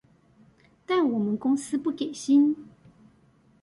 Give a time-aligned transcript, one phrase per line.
[0.83, 2.55] 但我們公司不給薪